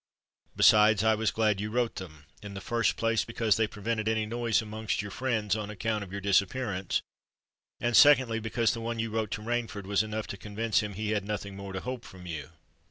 Besides, 0.55 1.03
I 1.03 1.13
was 1.13 1.29
glad 1.29 1.61
you 1.61 1.69
wrote 1.69 1.97
them;—in 1.97 2.55
the 2.55 2.59
first 2.59 2.95
place 2.95 3.23
because 3.23 3.55
they 3.55 3.67
prevented 3.67 4.07
any 4.09 4.25
noise 4.25 4.59
amongst 4.59 5.03
your 5.03 5.11
friends 5.11 5.55
on 5.55 5.69
account 5.69 6.03
of 6.03 6.11
your 6.11 6.21
disappearance—and, 6.21 7.95
secondly, 7.95 8.39
because 8.39 8.73
the 8.73 8.81
one 8.81 8.97
you 8.97 9.11
wrote 9.11 9.29
to 9.29 9.43
Rainford 9.43 9.85
was 9.85 10.01
enough 10.01 10.25
to 10.29 10.37
convince 10.37 10.79
him 10.79 10.93
he 10.95 11.11
had 11.11 11.23
nothing 11.23 11.55
more 11.55 11.71
to 11.71 11.81
hope 11.81 12.03
from 12.03 12.25
you." 12.25 12.49